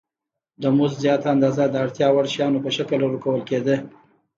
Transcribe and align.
د 0.61 0.63
مزد 0.77 0.97
زیاته 1.05 1.27
اندازه 1.35 1.63
د 1.69 1.75
اړتیا 1.83 2.07
وړ 2.11 2.25
شیانو 2.33 2.63
په 2.65 2.69
شکل 2.77 2.99
ورکول 3.03 3.41
کېده 3.49 3.75